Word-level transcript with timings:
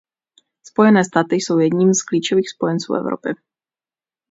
Spojené 0.63 1.03
státy 1.03 1.35
jsou 1.35 1.59
jedním 1.59 1.93
z 1.93 2.01
klíčových 2.03 2.49
spojenců 2.49 2.93
Evropy. 2.93 3.33